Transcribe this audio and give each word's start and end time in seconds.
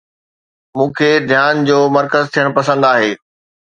مون 0.75 0.87
کي 0.97 1.09
ڌيان 1.29 1.53
جو 1.69 1.77
مرڪز 1.95 2.25
ٿيڻ 2.33 2.47
پسند 2.57 2.81
آهي 2.93 3.11